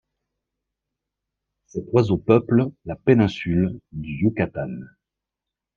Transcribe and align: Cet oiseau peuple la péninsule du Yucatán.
Cet 1.67 1.85
oiseau 1.91 2.17
peuple 2.17 2.71
la 2.85 2.95
péninsule 2.95 3.79
du 3.91 4.11
Yucatán. 4.23 4.89